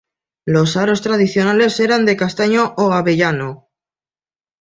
[0.47, 3.69] Los aros tradicionales eran de castaño o avellano.